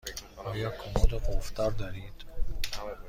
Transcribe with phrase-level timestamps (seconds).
[0.37, 2.13] آیا کمد قفل دار دارید؟